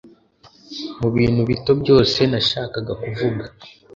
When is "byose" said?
1.81-2.19